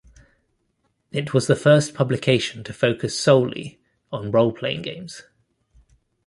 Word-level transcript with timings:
It 1.11 1.31
was 1.31 1.45
the 1.45 1.55
first 1.55 1.93
publication 1.93 2.63
to 2.63 2.73
focus 2.73 3.15
solely 3.15 3.79
on 4.11 4.31
role-playing 4.31 4.81
games. 4.81 5.21